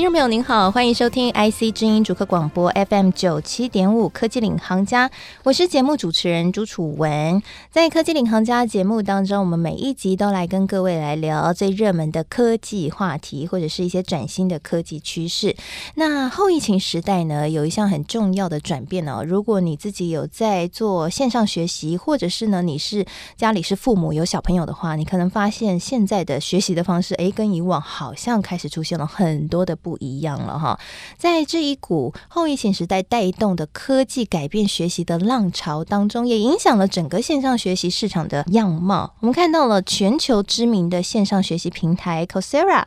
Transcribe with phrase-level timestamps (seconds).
[0.00, 5.10] 听众朋友您好，欢迎收听 IC 之音主客广播 FM 九七点五科技领航家，
[5.42, 7.42] 我是节目主持人朱楚文。
[7.70, 15.54] 在科技领航家节目当中，我们每一集都来跟各位来聊最热门的科技话题，或者是一些崭新的科技趋势。
[15.96, 19.22] 那后疫情时代呢，有一项很重要的转变哦。
[19.22, 23.04] 如果你自己有在做线上学习，或者是呢你是
[23.36, 29.76] 家里是父母有小朋友的话，你可能发现现在的学习的方式，诶，跟以往好像开始出现了很多的。
[29.89, 30.78] 不不一样了哈，
[31.18, 39.16] 在这一股后疫情时代带动的科技改变学习的浪潮当中，也影响了整个线上学习市场的样貌。
[39.18, 42.86] 我们看到了全球知名的线上学习平台 c o s e r a。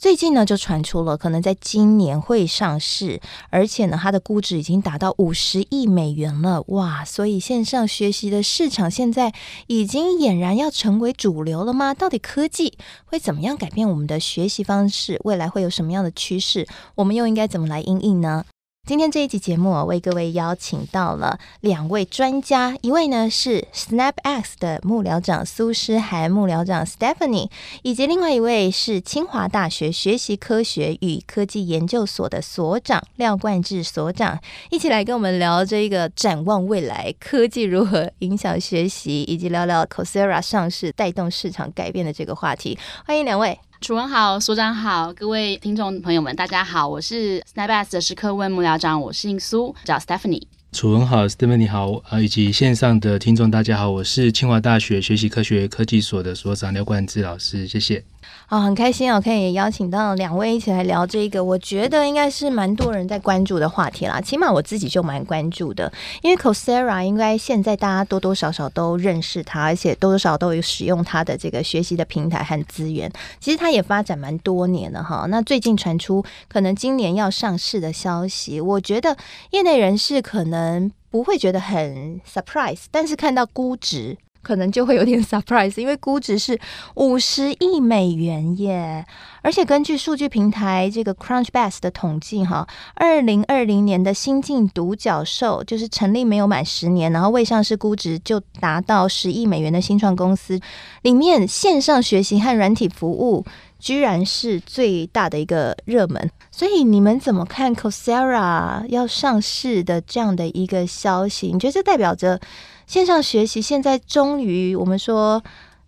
[0.00, 7.04] 最近呢，就传出了可能在今年会上市，而且呢，它的估值已经达到五十亿美元了，哇！
[7.04, 9.34] 所以线上学习的市场现在
[9.66, 11.92] 已经俨然要成为主流了吗？
[11.92, 15.20] 到底科技会怎么样改变我们的学习方式？
[15.24, 16.66] 未来会有什么样的趋势？
[16.94, 18.46] 我们又应该怎么来应应呢？
[18.90, 27.48] 今天这一集节目，为各位邀请到了两位专家，一位呢是 SnapX 的幕僚长苏诗涵，幕僚长 Stephanie，
[27.82, 42.76] 以及另外一位是清华大学学习科学与科技研究所的所长廖冠智所长，一起来跟我们聊这一个展望未来科技如何影响学习，以及聊聊 Coursera 上市带动市场改变的这个话题。
[43.06, 43.60] 欢迎两位。
[43.80, 50.42] 楚文好，所长好，各位听众朋友们，大家好，我是 Snapass 的时刻问幕僚长，我姓苏，叫 Stephanie。
[50.70, 58.04] 楚文好，Stephanie 好，啊，以及线上的听众大家好，我是清华大学学习科学科技所的所长廖冠志老师，谢谢。
[58.50, 64.20] 啊、哦，很开心哦，可以邀请到两位一起来聊这个，我觉得应该是蛮多人在关注的话题啦。
[64.20, 73.08] 起码我自己就蛮关注的，因为 c o s e r a 应该现在大家多多少少都认识它，而且多多少少都有使用它的这个学习的平台和资源。
[73.38, 75.26] 其实它也发展蛮多年了哈。
[75.28, 79.16] 那最近传出可能今年要上市的消息，我觉得
[79.50, 84.18] 业内人士可能不会觉得很 surprise，但是看到估值。
[84.42, 86.58] 可能就会有点 surprise，因为估值是
[86.94, 89.06] 五十亿美元耶，
[89.42, 100.60] 而且根据数据平台这个 Crunchbase 的统计，哈，二零二零年的新晋独角兽就是成立没有满十年，然后未上市估值就达到十亿美元的新创公司，
[101.02, 103.44] 里面线上学习和软体服务
[103.78, 111.50] 居然是最大的一个热门，所以你们怎么看 Coursera 要上市的这样的一个消息？
[111.52, 112.40] 你觉得这代表着？
[112.86, 115.40] 线上学习现在终于，我们说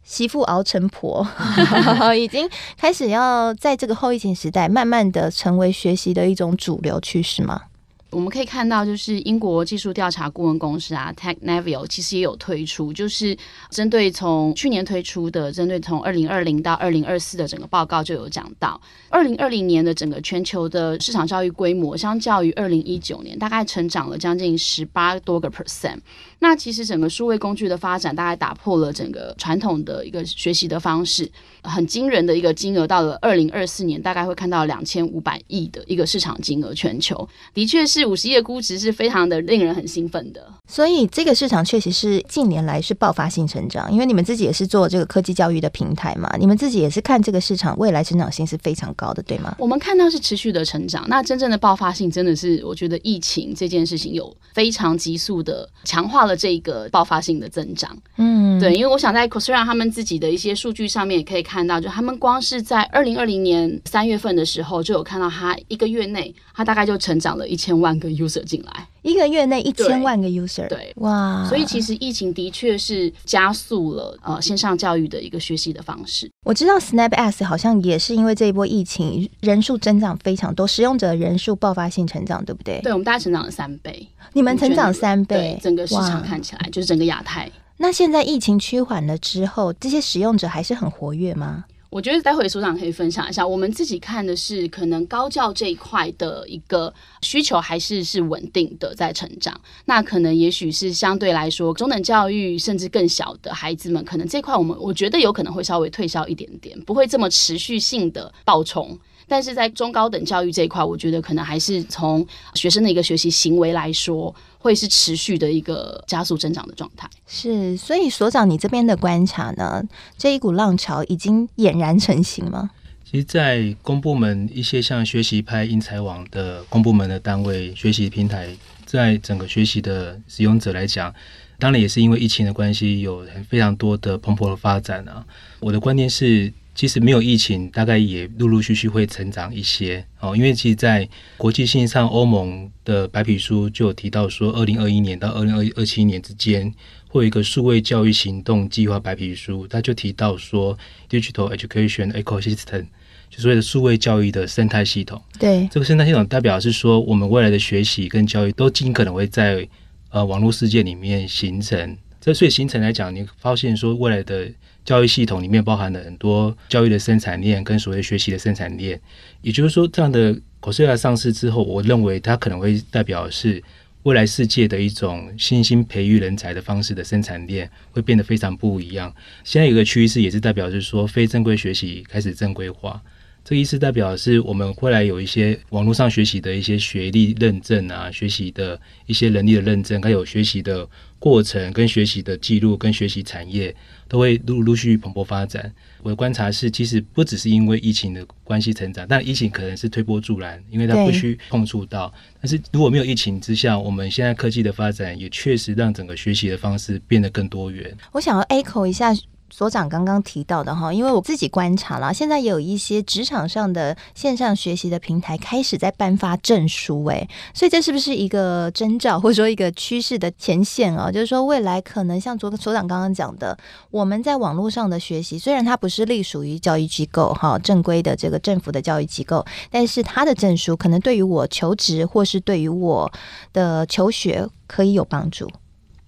[0.04, 1.26] 媳妇熬成婆，
[2.18, 7.62] 已经开始要在这个后疫情时代，慢慢的成为学习的一种主流趋势吗？
[8.10, 13.34] 我们可以看到，就是英国技术调查顾问公司啊，Technavio 其实也有推出，就是
[13.70, 25.96] 针对从去年推出的，针对从二零二零到二零二四的整个报告就有讲到，二零二零年的整个全球的市场教育规模，相较于二零一九年，大概成长了将近十八多个 percent。
[26.42, 31.26] 那其实整个数位工具的发展，大概打破了整个传统的一个学习的方式，
[31.62, 38.02] 很惊人的一个金额，到了二零二四年，大概会看到两千五百亿的一个市场金额，全球的确是。
[38.02, 43.90] 五十亿的估值是非常的令人很兴奋的，所以这个市场确实是近年来是爆发性成长。
[43.92, 49.54] 因为你们自己也是做这个科技教育的平台嘛，你们自己也是看这个市场未来成长性是非常高的，对吗？
[49.56, 57.96] 我们看到是持续的成长，那真正的爆发性真的是我觉得疫情这件事情有非常急速的强化了这个爆发性的增长。
[58.16, 67.92] 嗯，对，因为我想在 Coursera 他们自己的一些数据上面也可以看到，就他们光是在二零二零年三月份的时候就有看到，他一个月内他大概就成长了一千万。
[68.02, 71.44] 个 user 进来，一个月内一千万个 user，对，对哇！
[71.48, 76.30] 所以其实疫情的确是加速了呃线上教育的一个学习的方式。
[76.44, 82.80] 我知道 SnapS 好像也是因为这一波疫情人数增长非常多，使用者人数爆发性成长，对不对？
[82.82, 84.06] 对，我们大概成长了三倍。
[84.32, 87.50] 你们成长三倍，整个市场看起来就是整个亚太。
[87.78, 91.64] 那现在疫情趋缓了之后，这些使用者还是很活跃吗？
[91.92, 108.98] 我觉得待会所长可以分享一下，我们自己看的是可能高教这一块的一个需求还是是稳定的在成长，那可能也许是相对来说中等教育甚至更小的孩子们，可能这块我们我觉得有可能会稍微退烧一点点，不会这么持续性的爆冲。
[109.32, 117.08] 但是在中高等教育这一块，我觉得可能还是从学生的一个学习行为来说，会是持续的一个加速增长的状态。
[117.26, 119.82] 是，所以所长，你这边的观察呢？
[120.18, 122.72] 这一股浪潮已经俨然成型吗？
[123.10, 131.10] 其实，在公部门一些像学习派、英才网的公部门的单位学习平台，在整个学习的使用者来讲，
[131.58, 135.24] 当然也是因为疫情的关系，有非常多的蓬勃的发展啊。
[135.58, 140.36] 我的观念是，其实没有疫情，大概也陆陆续续会成长一些哦。
[140.36, 146.72] 因为其实，在国际性上，欧盟的白皮书就有提到说，二零二一年到二零二二七年之间，
[147.08, 150.76] 会有一个数位教育行动计划白皮书，它就提到说
[151.08, 152.86] ，Digital Education Ecosystem。
[153.28, 159.66] 就所谓的数位教育的生态系统，对这个生态系统代表是说，我们未来的学习跟教育都尽可能会在
[160.10, 161.96] 呃网络世界里面形成。
[162.20, 164.52] 这所以形成来讲，你发现说未来的
[164.84, 169.00] 教育系统里面包含了很多教育的生产链跟所谓学习的生产链。
[169.40, 173.62] 也就是说，这样的特斯拉上市之后，我认为它可能会代表是
[174.04, 179.14] 未来世界的一种新兴培育人才的方式的生产链会变得非常不一样。
[179.44, 183.00] 现在有个趋势也是代表就是说，非正规学习开始正规化。
[183.44, 190.88] 这个意思代表是我们未来有一些网络上学习的一些学历认证啊，学习的一些能力的认证，还有学习的
[191.18, 193.74] 过程跟学习的记录跟学习产业
[194.12, 195.72] 都会陆陆续续蓬勃发展。
[196.02, 202.12] 我的观察是，其实不只是因为疫情的关系成长，但疫情可能是推波助澜，因为它必须碰触到。
[202.38, 207.96] 但是如果没有疫情之下，我们现在科技的发展也确实让整个学习的方式变得更多元。
[208.12, 209.14] 我想要 echo 一下。
[209.52, 221.12] 所长刚刚提到的哈，因为我自己观察了，现在也有一些职场上的线上学习的平台开始在颁发证书，哎，所以这是不是一个征兆，或者说一个趋势的前线啊？
[221.12, 223.56] 就是说，未来可能像昨所长刚刚讲的，
[223.90, 233.12] 我们在网络上的学习，虽然它不是隶属于教育机构哈，正规的这个政府的教育机构，但是它的证书可能对于我求职或是对于我
[233.52, 235.50] 的求学可以有帮助。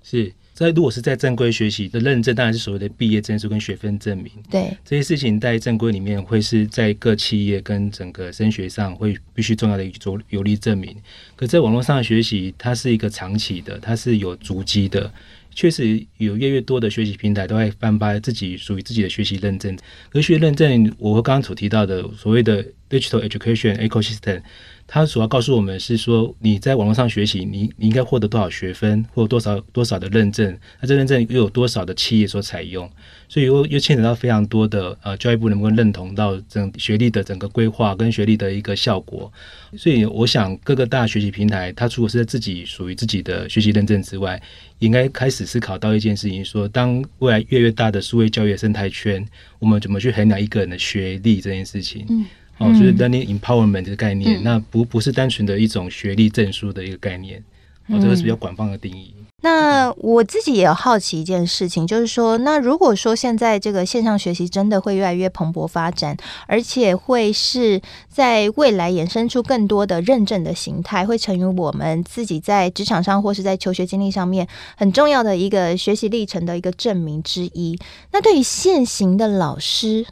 [0.03, 0.35] 是。
[0.55, 4.31] 在如果是在正规学习的认证，当然是所谓的毕业证书跟学分证明。
[4.49, 10.97] 对这些事情，在正规里面会是在各企业跟整个升学上会必须重要的一种有力证明。
[11.35, 15.13] 可在网络上的学习，它是一个长期的，它是有足迹的。
[15.57, 19.77] 确实有越来越多的学习平台都会颁发自己属于自己的学习认证。
[20.13, 24.43] 而学认证，我和刚刚所提到的所谓的 Digital Education Ecosystem。
[24.87, 32.89] 他主要告诉我们是说，你在网络上学习，你你应该获得多少学分，或多少多少的认证，那这认证又有多少的企业所采用，
[33.29, 39.33] 所以又又牵扯到非常多的呃教育部能不能认同到整学历的整个规划跟学历的一个效果，
[39.77, 44.41] 所以我想各个大学习平台，它除了是在自己属于自己的学习认证之外，
[44.81, 49.27] 应该开始思考到一件事情说，说当未来越来越大的数位教育生态圈，
[49.59, 52.05] 我们怎么去衡量一个人的学历这件事情？
[52.11, 52.25] 嗯。
[52.59, 57.43] 哦，就是 learning empowerment 的概念，嗯、那不不是单纯的一种学历证书的一个概念，
[57.89, 59.15] 哦，这个是比较广泛的定义。
[59.19, 66.17] 嗯、那我自己也有好奇一件事情，就是说，那如果说现在这个线上学习真的会越来越蓬勃发展，
[66.47, 74.47] 而且会是在未来衍生出更多的认证的形态，会成为我们自己在职场上或是在求学经历上面
[74.77, 77.79] 很重要的一个学习历程的一个证明之一。
[78.13, 80.07] 那对于现行的老师，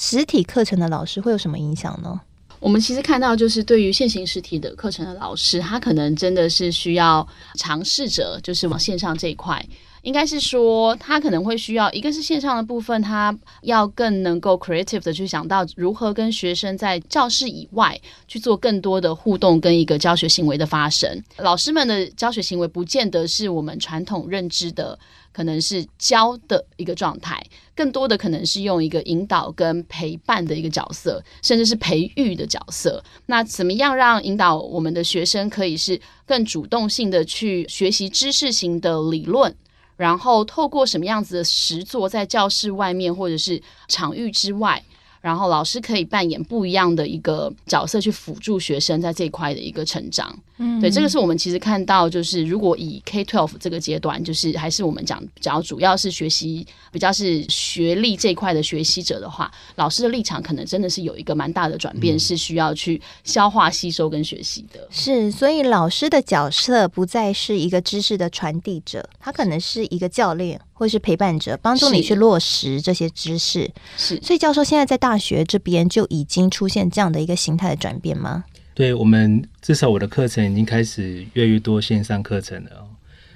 [0.00, 2.20] 实体课程的老师会有什么影响呢？
[2.60, 9.60] 我们其实看到，就是对于现行实体的课程的老师，他可能真的是需要尝试着，就是往线上这一块。
[10.08, 21.22] 应该是说，他可能会需要一个是线上的部分，他要更能够 creative 的去想到如何跟学生在教室以外去做更多的互动跟一个教学行为的发生。
[21.36, 24.98] 老师们的教学行为不见得是我们传统认知的，
[25.30, 27.38] 可能是教的一个状态，
[27.76, 33.04] 更多的可能是用一个引导跟陪伴的一个角色，甚至是培育的角色。
[33.26, 39.54] 那怎么样让引导我们的学生可以是更主动性的去学习知识型的理论？
[39.98, 44.82] 然后透过什么样子的实作，在教室外面或者是场域之外，
[45.20, 50.36] 然后老师可以扮演不一样的一个角色，去辅助学生在这一块的一个成长。
[50.58, 64.88] 嗯，对，这个是我们其实看到，就是如果以 K twelve 这个阶段，就是还是我们讲比较主要是学习，比较是学历这一块的学习者的话，老师的立场可能真的是有一个蛮大的转变，嗯、是需要去消化吸收跟学习的。
[64.90, 73.68] 是，所以老师的角色不再是一个知识的传递者，他可能是一个教练或是陪伴者，帮助你去落实这些知识。
[73.96, 78.44] 是，所以教授现在在大学这边就已经出现这样的一个形态的转变吗？
[78.74, 82.86] 对，我们至少我的课程已经开始越来越多线上课程了。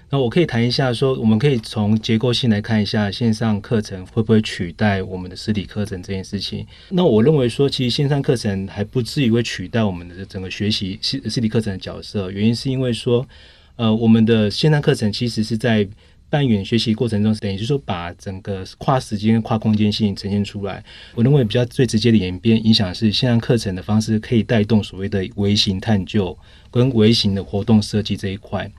[0.08, 6.66] 那我可以谈一下，说我们可以从结构性来看一下线上课程会不会取代我们的实体课程这件事情。
[6.90, 12.30] 那我认为说，其实线上课程还不至于会取代我们的整个学习实实体课程的角色。
[12.30, 13.26] 原因是因为说，
[13.76, 15.88] 呃，我们的线上课程其实是在
[16.32, 20.82] 半远学习过程中，等于就是说把整个跨时间、跨空间性呈现出来。
[21.14, 26.34] 我认为比较最直接的演变影响是线上课程的方式可以带动所谓的微型探究
[26.70, 28.70] 跟微型的活动设计这一块。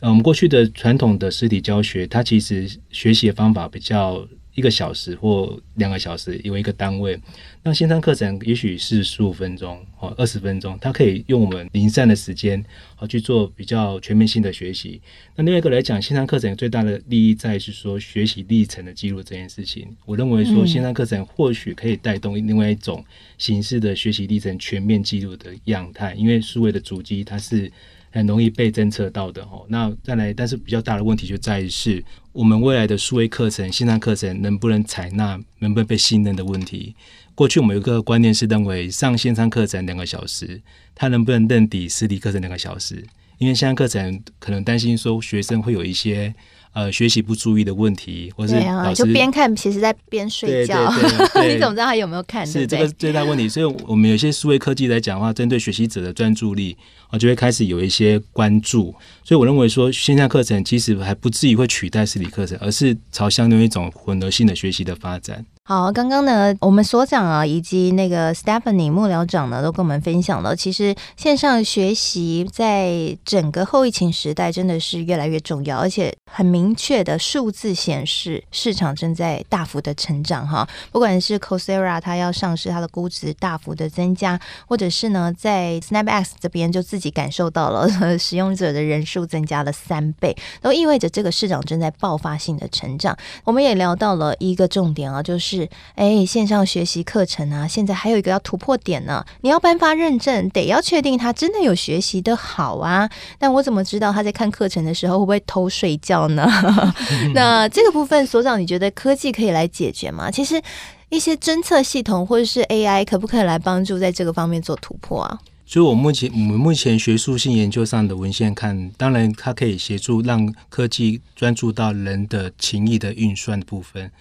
[0.00, 4.26] 呃，我们过去的传统的实体教学，它其实学习的方法比较。
[4.56, 7.16] 一个小时或两个小时有一个单位，
[7.62, 12.64] 那线上课程也许是十五分钟或二十分钟，它可以用我们零散的时间
[12.96, 15.00] 啊去做比较全面性的学习。
[15.36, 19.86] 那另外一个来讲，线上课程最大的利益在于是说学习历程的记录这件事情。
[20.06, 23.04] 我认为说线上课程或许可以带动另外一种
[23.38, 27.70] 形式的学习历程全面记录的样态，因为数位的主机它是。
[28.10, 29.64] 很容易被侦测到的哦。
[29.68, 36.94] 那再来，但是比较大的问题就在于是我们未来的数位课程、线上课程能不能采纳、能不能被信任的问题。
[37.34, 40.60] 过去我们有个观念是认为上线上课程两个小时，
[40.94, 43.04] 它能不能认底实体课程两个小时？
[43.38, 46.34] 因为线上课程可能担心说学生会有一些。
[46.76, 50.92] 呃，学习不注意的问题，或是老师就边看，其实在边睡觉。
[51.42, 52.46] 你怎么知道他有没有看？
[52.46, 53.48] 是这个最大问题。
[53.48, 56.76] 所以，我们有些数位科技来讲的话，针对学习者的专注力，
[57.08, 58.94] 啊，就会开始有一些关注。
[59.24, 65.46] 所以，我认为说，线上课程其实还不至于会取代实体课程，而是朝向另一种混合性的学习的发展。
[65.68, 80.68] 好，刚刚呢，我们所长啊，以及那个 Stephanie 幕僚长呢，都跟我们分享了，其实线上学习在整个后疫情时代真的是越来越重要，而且很明确的数字显示，市场正在大幅的成长哈。
[80.92, 93.18] 不管是 c o s e r a 它要上市，它的估值大幅的增加，或者是呢，在 SnapX 这边就自己感受到了 使用者的人数增加了三倍，都意味着这个市场正在爆发性的成长。
[93.42, 95.55] 我们也聊到了一个重点啊，就是。
[95.56, 99.24] 是，哎，线上学习课程啊，现在还有一个要突破点呢。
[99.40, 103.08] 你要颁发认证，得要确定他真的有学习的好啊。
[103.38, 106.46] 但我怎么知道他在看课程的时候会不会偷睡觉呢？
[107.34, 110.30] 那这个部分，所长，你觉得科技可以来解决吗？
[110.30, 110.60] 其实
[111.08, 115.38] 一些侦测系统或者是 AI，可不可以来帮助在这个方面做突破啊？
[115.68, 124.12] 所以，我目前我们目前学术性研究上的文献看，当然它可以协助让科技专注到人的情谊的运算的部分。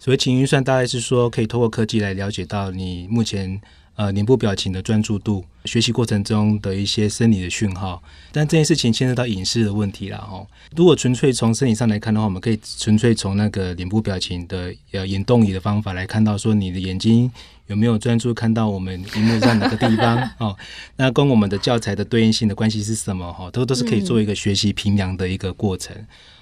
[0.00, 3.60] 所谓情意运算，大概是说可以透过科技来了解到你目前
[3.96, 8.02] 呃脸部表情的专注度，学习过程中的一些生理的讯号。
[8.32, 10.42] 但这件事情牵涉到隐私的问题了哈。
[10.74, 17.30] 如果纯粹从生理上来看的话，我们可以纯粹从那个脸部表情的呃眼动仪的方法来看到，说你的眼睛
[17.66, 20.56] 有没有专注看到我们荧幕上哪个地方哦？
[20.96, 23.30] 那跟我们的教材的对应性的关系是什么？
[23.30, 25.94] 哈，都都是可以做一个学习评量的一个过程。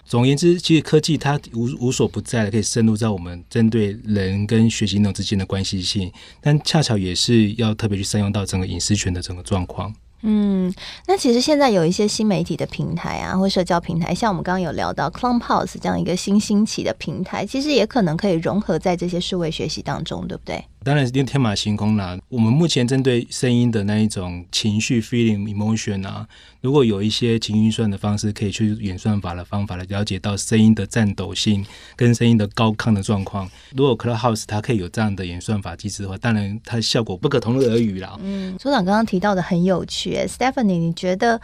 [0.09, 6.11] 总言之，其实科技它无无所不在的，可以深入在我们针对人跟学习内容之间的关系性，
[6.41, 9.95] 但恰巧也是要特别去善用到整个隐私权的整个状况。
[10.23, 10.73] 嗯，
[11.07, 20.65] 那其实现在有一些新媒体的平台啊，或社交平台，像我们刚刚有聊到 Clubhouse 这样一个新兴起的平台，其实也可能可以融合在这些数位学习当中，对不对？
[20.89, 22.19] 当然是天马行空啦。
[22.31, 26.27] 我们目前针对声音的那一种情绪 feeling emotion 啊，
[26.63, 31.63] 如果有一些情绪运算的方式，可以去演算法的方法来了解到声音的颤抖性
[31.95, 33.47] 跟声音的高亢的状况。
[33.77, 38.19] 如果 Clubhouse 它可以有这样的演算法机制的话，当然它效果不可同日而语啦。
[38.23, 41.39] 嗯，所长刚刚提到的很有趣，Stephanie，你觉得？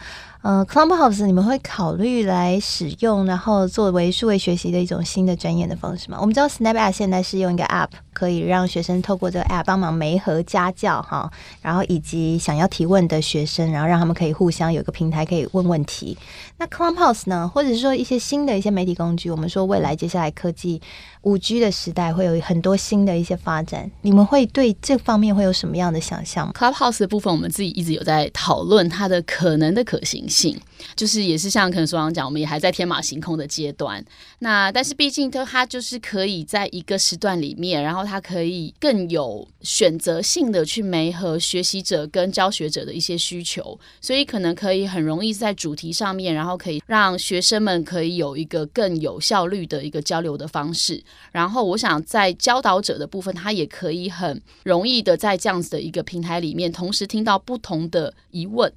[0.45, 6.19] 呃，Clubhouse 你们会考虑来使用，然后作为数位学习的一种新的专业的方式吗？
[6.21, 11.31] 我们知道 SnapApp 现在是用一个 App，可以让学生透过这个 App 帮忙媒合家教哈，
[11.63, 16.15] 然后以及想要提问的学生，然后让他们可以互相有个平台可以问问题。
[16.59, 20.79] 那 Clubhouse 呢，或者是说一些新的一些媒体工具，我们说未来接下来科技
[21.25, 30.55] 五 G 的时代会有很多新的一些发展，你们会对这方面会有什么样的想象？Clubhouse 的部分，我们自己一直有在讨论它的可能的可行性，
[30.95, 34.05] 就是也是像可能所长讲，我们也还在天马行空的阶段。
[34.37, 51.03] 那但是毕竟它它就是可以在一个时段里面，然后它可以更有选择性的去媒合学习者跟教学者的一些需求，所以可能可以很容易在主题上面，然后可以让学生们可以有一个更有效率的一个交流的方式。
[51.31, 58.71] 然后，我想在教导者的部分，他也可以很容易的在这样子的一个平台里面，同时听到不同的疑问。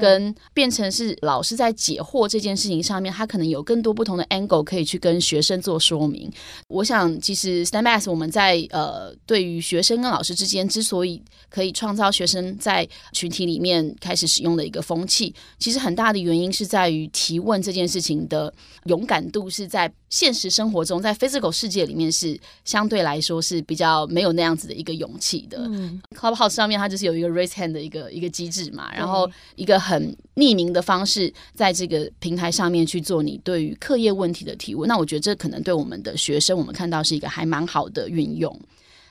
[0.00, 6.30] 跟变成是老师在解惑这件事情上面，他可能有更多不同的 angle 可以去跟学生做说明。
[6.68, 18.52] 我想，其实 SnapX 我们在呃对于学生跟老师之间之所以可以创造学生在群体里面开始使用的一个风气，其实很大的原因是在于提问这件事情的
[18.86, 25.58] 勇敢度是在现实生活中，在 physical 世界里面是相对来说是比较没有那样子的一个勇气的。
[25.70, 29.83] 嗯，Clubhouse 上面它就是有一个 raise hand 的一个一个机制嘛，然后一个。
[29.84, 34.88] 很匿名的方式，在这个平台上面去做你对于课业问题的提问。
[34.88, 38.58] 那我觉得这可能对我们的学生，我们看到是一个还蛮好的运用。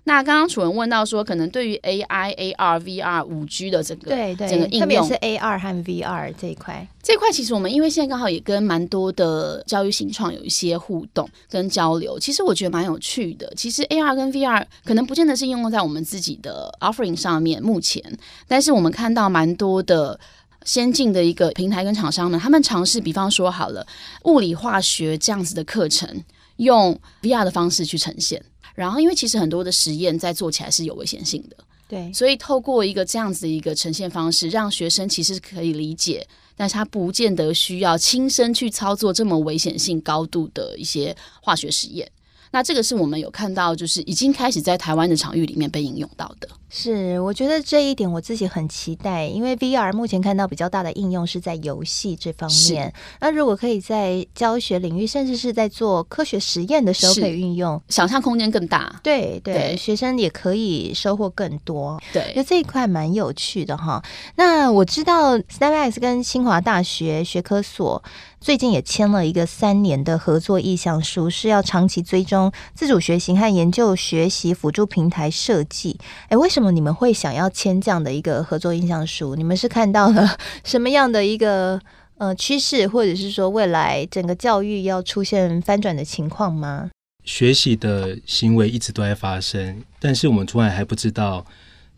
[0.05, 13.49] 那刚刚楚文问到说，可能对于 AI、AR、VR、五 G 的这个对对整个应用，特别是 AR 和 VR 这一块，这一块其实我们因为现在刚好也跟蛮多的教育新创有一些互动跟交流，其实我觉得蛮有趣的。
[13.55, 18.03] 其实 AR 跟 VR 可能不见得是应用在我们自己的 offering 上面，目前，
[18.45, 20.19] 但是我们看到蛮多的
[20.65, 23.85] 先进的一个平台跟厂商们，他们尝试，比方说好了
[24.23, 26.23] 物理化学这样子的课程，
[26.57, 28.43] 用 VR 的方式去呈现。
[28.75, 42.09] 然后，因为其实很多的实验在做起来是有危险性的，对，所以透过一个这样子的一个呈现方式，让学生其实可以理解，但是他不见得需要亲身去操作这么危险性高度的一些化学实验。
[42.49, 46.47] 那这个是我们有看到，就是已经开始在台湾的场域里面被应用到的。
[46.75, 52.91] 是，我觉得这一点我自己很期待，因为 VR 目前看到比较大的应用是在游戏这方面。
[53.21, 58.99] 那如果可以在教学领域，甚至是在做科学实验的时候可以运用，想象空间更大。
[59.03, 62.01] 对对，对，学生也可以收获更多。
[62.11, 64.03] 对，那这一块蛮有趣的哈。
[64.35, 68.03] 那我知道 SnapX 跟清华大学学科所。
[68.43, 75.97] 最近也签了一个三年的合作意向书，是要长期追踪自主学习和研究学习辅助平台设计。
[76.27, 79.35] 哎，为什么那么你们会想要签这样的一个合作意向书？
[79.35, 81.77] 你们是看到了 什么样的一个
[82.17, 86.89] 呃趋势，或者是说未来整个教育要出现翻转的情况吗？
[87.25, 91.45] 学习的行为一直都在发生，但是我们从来还不知道，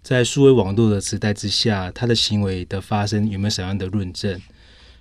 [0.02, 4.42] 在数位网络的时代之下，他的行为的发生有没有什么样的论证？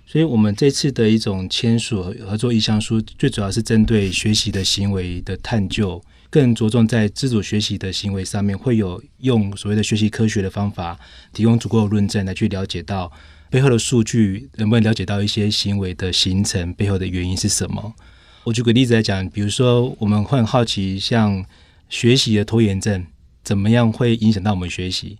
[0.07, 10.97] 所以，我们这次的一种签署合作意向书，最主要是针对学习的行为的探究，更着重在自主学习的行为上面，会有用所谓的学习科学的方法，
[11.33, 13.11] 提供足够的论证来去了解到
[13.49, 17.95] 背后的数据，能不能了解到一些行为的形成背后的原因是什么？
[18.43, 21.43] 我举个例子来讲，比如说，我们会很好奇，像
[21.89, 23.07] 学习的拖延症，
[23.43, 25.17] 怎么样会影响到我们学习？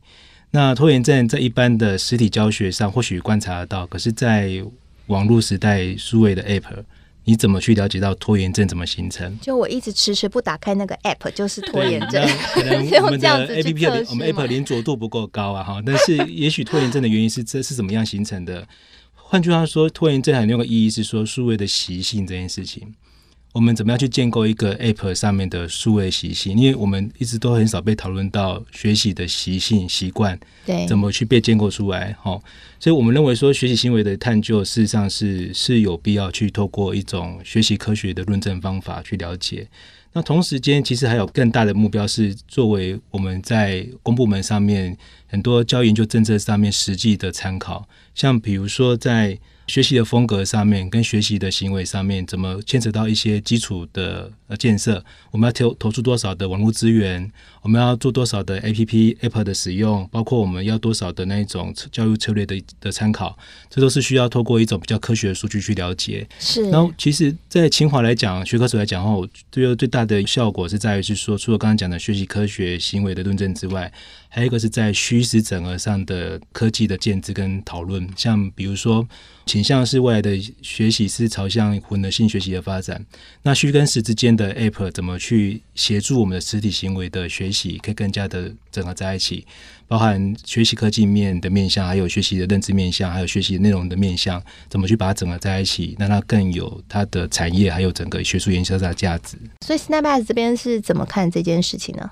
[0.55, 4.63] 那拖延症在一般的实体教学上或许观察得到，可是，在
[5.07, 6.63] 网络时代数位的 App，
[7.25, 9.37] 你怎么去了解到拖延症怎么形成？
[9.41, 12.25] 就我一直迟迟不打开那个 App，就是 拖延症。
[12.53, 15.83] 可能 我们的 APP 我们 App 连着度不够高啊，哈。
[15.85, 18.65] 但是也许拖延症的原因是这是怎么样形成的？
[19.13, 22.93] 换句话说，拖延症还有另一个意义是说数位的习性这件事情。
[23.55, 26.57] 我们怎么样去建构一个 App 上面的数位习性？
[26.57, 32.11] 因为我们一直都很少被讨论到学习的习性、习惯，对，怎么去被建构出来？
[32.21, 32.37] 哈，
[32.81, 39.65] 所以我们认为说，学习行为的探究，事实上是是有必要去透过一种学习科学的论证方法去了解。
[40.11, 49.39] 那同时间，其实还有更大的目标，是作为我们在公部门上面很多教育研究政策上面实际的参考，像比如说在。
[49.67, 55.03] 学习的风格上面，跟学习的行为上面，怎么牵扯到一些基础的呃建设？
[55.31, 57.31] 我们要投投出多少的网络资源？
[57.63, 60.07] 我们要做多少的 APP、App 的使用？
[60.11, 63.35] 包括我们要多少的那一种教育策略的的参考？
[63.67, 66.27] 这都是需要透过一种比较科学的数据去了解。
[66.37, 66.69] 是。
[66.69, 73.91] 然后，其实，在清华来讲，学科所来讲后，最最大的效果是在于是说，除了刚刚讲的学习科学行为的论证之外，
[74.29, 78.07] 还有一个是在虚实整合上的科技的建制跟讨论。
[78.15, 79.07] 像比如说。
[79.45, 83.05] 倾向是未来的学习是朝向混合性学习的发展。
[83.43, 89.45] 那虚跟实之间的 App 怎么去协助我们的实体行为的学习，可以更加的整合在一起，
[89.87, 99.37] 包含学习科技面的面向，还有学习的认知面向，还有学习内容的面向，怎么去把它整合在一起，让它更有它的产业，还有整个学术研究的价值。
[99.65, 102.09] 所以 SnapX 这边是怎么看这件事情呢？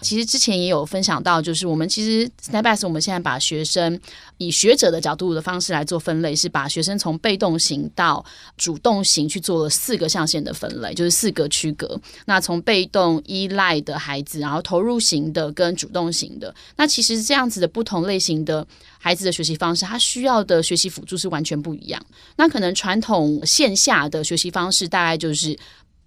[0.00, 3.98] 其实之前也有分享到，就是我们其实 Snapass 我们现在把学生
[4.36, 8.24] 以学者的角度的方式来做分类，是把学生从被动型到
[8.56, 12.00] 主动型去做了四个象限的分类，就是四个区隔。
[12.26, 18.66] 那从被动依赖的孩子，然后投入型的跟主动型的，那其实这样子的不同类型的
[18.98, 22.00] 孩子的学习方式，他需要的学习辅助是完全不一样。
[22.36, 25.58] 那可能传统线下的学习方式大概就是。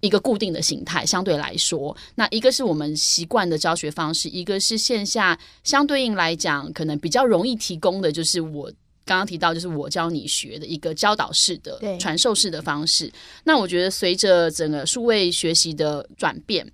[0.02, 8.70] 一个固定的形态，相对来说，那一个是我们习惯的教学方式，一个是线下相对应来讲，可能比较容易提供的，就是我
[9.04, 13.12] 刚刚提到，就是我教你学的一个教导式的、传授式的方式。
[13.44, 16.68] 那我觉得，随着整个数位学习的转变，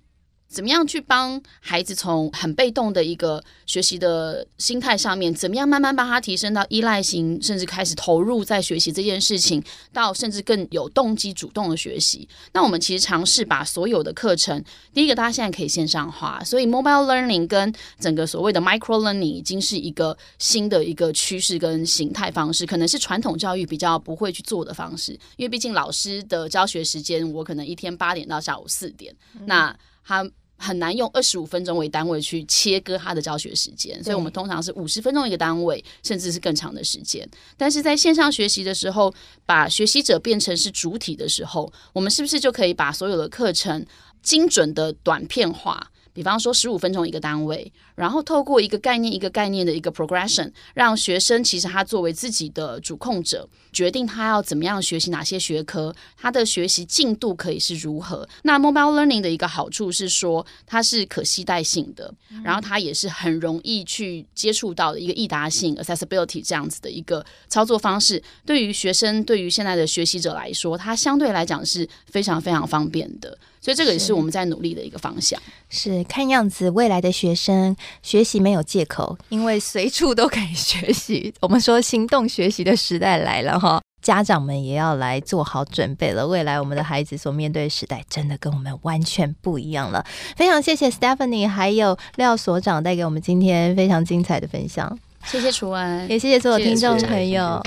[0.49, 12.27] 怎么样去帮孩子从很被动的一个学习的心态上面，怎么样慢慢帮他提升到依赖型，甚至开始投入在学习这件事情，到甚至更有动机、主动的学习。
[12.53, 30.27] 那我们其实尝试把所有的课程，第一个大家现在可以线上化，所以 mobile learning 跟整个所谓的 micro learning 已经是一个新的一个趋势跟形态方式，可能是传统教育比较不会去做的方式，因为毕竟老师的教学时间，我可能一天八点到下午四点，那他。
[30.59, 37.27] 很难用二十五分钟为单位去切割他的教学时间，所以我们通常是五十分钟一个单位，甚至是更长的时间。
[37.55, 39.13] 但是在线上学习的时候，
[39.45, 43.85] 把学习者变成是主体的时候，我们是不是就可以把所有的课程
[44.21, 45.89] 精准的短片化？
[46.19, 58.27] 比方说十五分钟一个单位，然后透过一个概念一个概念的一个 progression，让学生其实他作为自己的主控者，决定他要怎么样学习哪些学科，他的学习进度可以是如何。
[58.43, 68.21] 那 mobile learning 的一个好处是说，它是可携带性的，然后它也是很容易去接触到的一个易达性 accessibility 这样子的一个操作方式。
[68.45, 73.37] 对于学生，对于现在的学习者来说，它相对来讲是非常非常方便的。
[73.61, 75.39] 所以这个也是我们在努力的一个方向。
[75.69, 81.33] 是，是看样子未来的学生学习没有借口，因为随处都可以学习。
[81.41, 86.25] 我们说行动学习的时代来了哈，家长们也要来做好准备了。
[86.25, 90.05] 未来我们的孩子所面对的时代真的跟我们完全不一样了。
[90.35, 94.97] 非常谢谢 Stephanie 还有廖所长带给我们今天非常精彩的分享。
[95.25, 97.61] 谢谢楚文，也谢谢所有听众朋友，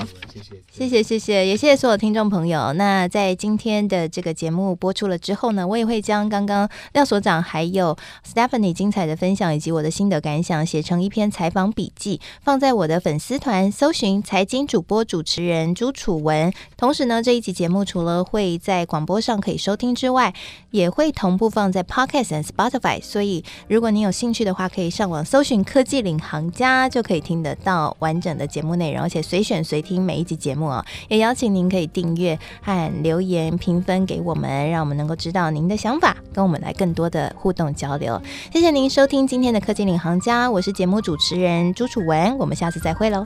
[0.71, 2.73] 谢谢谢谢，也谢谢所有听众朋友。
[2.73, 7.95] 那在今天的这个节目播出了之后呢，我也会将刚刚廖所长还有
[8.27, 16.51] Stephanie 精彩的分享以及我的心得感想写成一篇采访笔记，放在我的粉丝团，搜寻财经主播主持人朱楚文。
[16.75, 20.33] 同时呢，这一集节目除了会在广播上可以收听之外，
[20.71, 23.01] 也会同步放在 Podcast and Spotify。
[23.01, 30.83] 所以如果你有兴趣的话，可以上网搜寻科技领航家，就可以得到完整的节目内容，而且随选随听每一集节目哦。
[31.09, 38.19] 也邀请您可以订阅和留言评分给我们，让我们能够知道您的想法，跟我们来更多的互动交流。
[38.51, 43.23] 谢谢您收听今天的科技领航家，我是节目主持人朱楚文，我们下次再会喽。